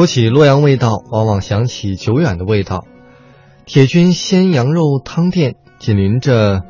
[0.00, 2.86] 说起洛阳味道，往往想起久远的味道。
[3.66, 6.62] 铁军鲜羊肉汤店紧邻着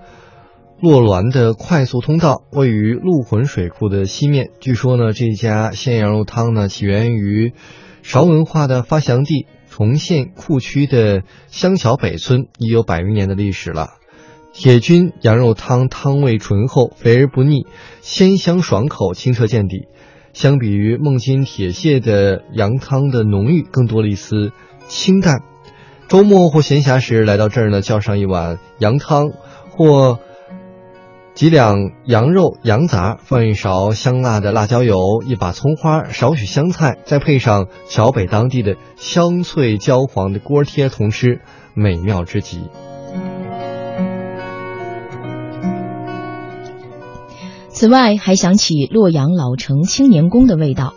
[0.81, 4.51] 洛滦的快速通道，位于陆浑水库的西面。
[4.59, 7.53] 据说呢，这家鲜羊肉汤呢起源于
[8.03, 13.91] 韶文化的发祥地崇县库区的香桥北村，已有百余年的历史了。
[14.53, 17.65] 铁军羊肉汤汤味醇厚，肥而不腻，
[18.01, 19.87] 鲜香爽口，清澈见底。
[20.33, 24.53] 相比于孟津铁蟹的羊汤的浓郁，更多了一丝
[24.89, 25.43] 清淡。
[26.09, 29.31] 周末或闲暇时来到这儿呢，叫上一碗羊汤，
[29.71, 30.19] 或
[31.35, 41.41] 几两羊肉、羊杂，放一勺香辣的辣椒油，一把葱花，少许香菜，再配上桥北当地的香脆焦黄的锅贴同吃，
[41.75, 42.63] 美妙之极。
[47.81, 50.93] 此外，还想起洛阳老城青年宫的味道。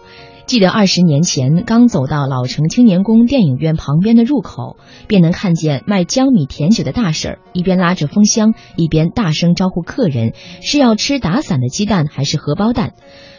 [0.45, 4.75] 记得二十年前，刚走到老城青年宫电影院旁边的入口，
[5.07, 12.95] 便能看见卖江米甜酒的大婶，一边拉着风箱，一边大声招呼客人：是要吃打散的鸡蛋，还是荷包蛋？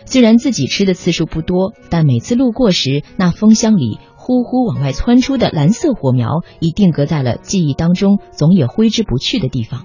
[0.06, 9.84] 虽然自己吃的次数不多，但每次路过时，那风箱里呼呼往外窜出的蓝色火苗，已定格在了记忆当中，总也挥之不去的地方。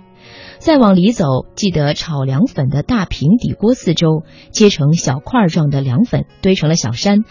[0.60, 7.24] 再往里走，记得炒凉粉的大平底锅四周，切成小块状的凉粉堆成了小山。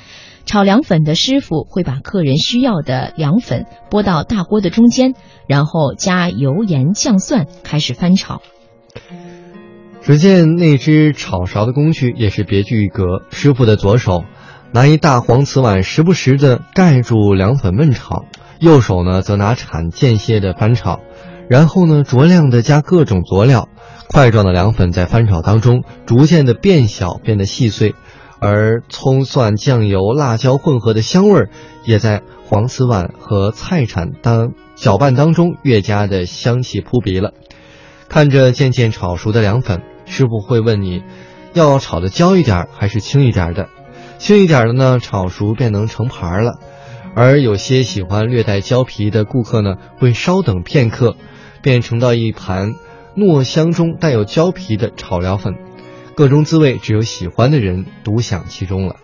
[0.47, 5.13] 炒凉粉的师傅会把客人需要的凉粉拨到大锅的中间，
[5.47, 8.41] 然后加油盐酱蒜开始翻炒。
[10.01, 14.25] 只见那只炒勺的工具也是别具一格，师傅的左手
[14.73, 18.25] 拿一大黄瓷碗，时不时的盖住凉粉焖炒，
[18.59, 21.01] 右手呢则拿铲间歇的翻炒。
[21.49, 23.69] 然后呢，酌量的加各种佐料，
[24.09, 27.95] 块状的凉粉在翻炒当中逐渐的变小，变得细碎，
[28.39, 31.51] 而葱蒜酱油辣椒混合的香味儿，
[31.85, 37.33] 也在黄瓷碗和菜铲当搅拌当中越加的香气扑鼻了。
[38.09, 41.03] 看着渐渐炒熟的凉粉，师傅会问你，
[41.53, 43.69] 要炒的焦一点还是轻一点的？
[44.19, 46.59] 轻一点的呢，炒熟便能成盘了；
[47.21, 51.17] 而有些喜欢略带焦皮的顾客呢，会稍等片刻。
[51.61, 52.75] 便盛到一盘
[53.17, 55.55] 糯香中带有焦皮的炒凉粉，
[56.15, 58.95] 各种滋味只有喜欢的人独享其中了。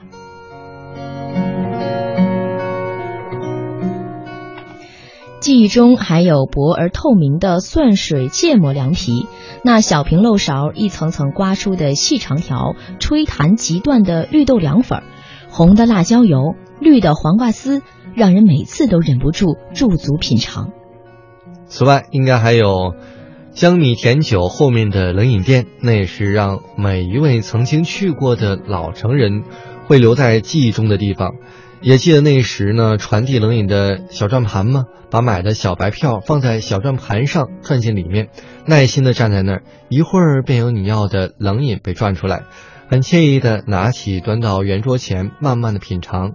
[5.41, 9.27] 记忆中还有薄而透明的蒜水芥末凉皮，
[9.65, 15.03] 那小瓶漏勺一层层刮出的细长条，吹弹即断的绿豆凉粉，
[15.51, 17.83] 红的辣椒油，绿的黄瓜丝，
[18.15, 20.71] 让人每次都忍不住驻足品尝。
[21.67, 22.95] 此外，应该还有
[23.53, 29.43] 江米甜酒后面的冷饮店，那也是让每一位曾经去过的老城人
[29.89, 31.33] 会留在记忆中的地方。
[31.81, 34.85] 也记得那时呢，传递冷饮的小转盘吗？
[35.11, 38.29] 把买的小白票放在小转盘上，转进里面，
[38.67, 42.45] 耐心的站在那儿，一会儿便有你要的冷饮被转出来，
[42.89, 46.33] 很惬意的拿起端到圆桌前，慢慢的品尝。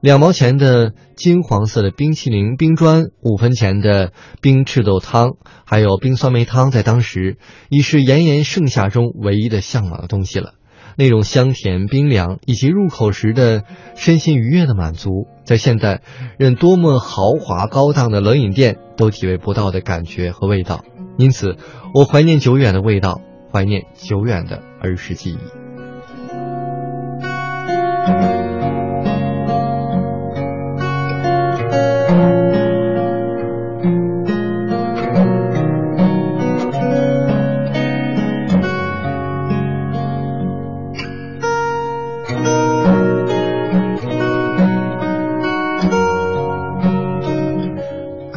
[0.00, 5.32] 两毛钱的金黄色的冰淇淋冰砖，五分钱的冰赤豆汤，
[5.66, 7.36] 还有冰酸梅汤，在当时
[7.68, 10.54] 已是炎炎盛夏中唯一的向往的东西了。
[10.96, 16.00] 那种香甜冰凉，以及入口时的身心愉悦的满足，在现代
[16.38, 20.82] 任多么豪华高档的冷饮店都体会不到的感觉和味道。
[21.18, 21.56] 因此，
[21.94, 23.20] 我怀念久远的味道，
[23.52, 25.59] 怀念久远的儿时记忆。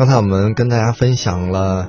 [0.03, 1.87] 刚才我们跟大家分享了，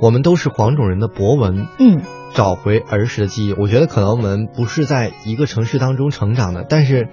[0.00, 2.00] 我们都是黄种人的博文，嗯，
[2.32, 3.52] 找回儿时的记忆。
[3.52, 7.08] 我觉得可能我们不是在一个城市当中成长的，但是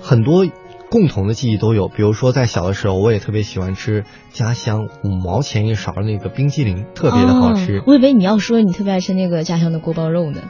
[0.00, 0.46] 很多
[0.92, 1.88] 共同的记忆都有。
[1.88, 7.82] 比如说在小的时候，我也特别喜欢吃家乡五毛钱一勺的那个冰激凌，特别的好吃。
[7.84, 10.40] 我以为你要说你特别爱吃那个家乡的锅包肉呢。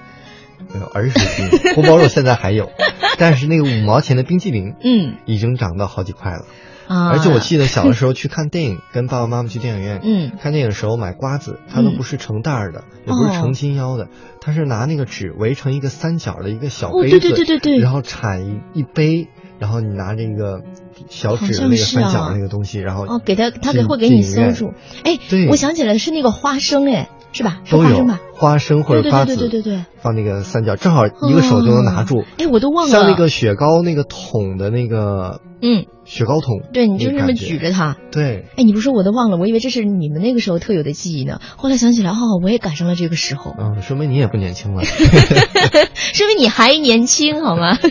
[0.70, 2.68] 没有儿时记忆，锅包肉现在还有，
[3.16, 6.44] 但是那个五毛钱的冰激凌，嗯，已经涨到好几块了。
[6.92, 7.08] 啊！
[7.10, 14.08] 而且我记得小的时候去看电影， 跟爸爸妈妈去电影院，嗯，看电影的时候买瓜子，它都不是成袋儿的，也不是成斤腰的，
[14.40, 19.28] 它是拿那个纸围成一个三角的一个小杯子，对对对对对，然后铲一一杯，
[19.58, 20.62] 然后你拿着一个
[21.08, 24.72] 小纸的那个三角那个东西，然后哦，给他他给会给你塞住。
[25.04, 27.58] 哎，对，我想起来是那个花生，哎，是吧？
[27.64, 28.20] 是都有花生吧？
[28.34, 32.20] 花生或者瓜子，对对对对对对放那个三角，正好一个手就能拿住。
[32.20, 32.90] 哦哎，我都忘了。
[32.90, 37.96] 像那个雪糕那个桶的那个嗯，雪糕桶，对，你就这么那个感觉举着它。
[38.10, 41.40] 对，哎，你不说我都忘了，我以为这是你们那个时候特有的记忆呢。
[41.56, 44.82] 后来想起来，哦，我也赶上了这个时候，嗯，说明你也不年轻了。
[46.12, 47.78] 说明你还年轻，好吗？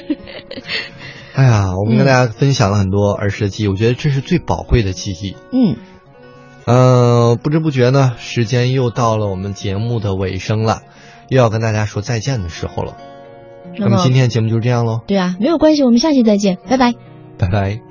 [1.34, 5.36] 哎呀，我们跟嗯大家分享了很多儿时的记忆，我觉得这是最宝贵的记忆。
[5.54, 5.78] 嗯，
[6.66, 10.82] 嗯，不知不觉呢，时间又到了我们节目的尾声了，
[11.30, 12.96] 又要跟大家说再见的时候了。
[13.78, 16.94] 那么今天节目就是这样喽，对啊，没有关系，我们下期再见，拜拜。
[17.38, 17.91] 拜拜。